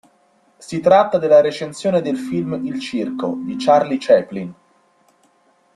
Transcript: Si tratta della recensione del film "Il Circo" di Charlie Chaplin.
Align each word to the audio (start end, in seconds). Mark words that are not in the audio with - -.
Si 0.57 0.79
tratta 0.79 1.19
della 1.19 1.41
recensione 1.41 2.01
del 2.01 2.17
film 2.17 2.59
"Il 2.65 2.79
Circo" 2.79 3.37
di 3.39 3.55
Charlie 3.59 3.97
Chaplin. 3.99 4.53